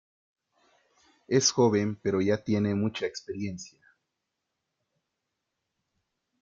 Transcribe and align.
Es 1.27 1.51
joven, 1.51 1.95
pero 1.95 2.21
ya 2.21 2.43
tiene 2.43 2.73
mucha 2.73 3.05
experiencia. 3.05 3.77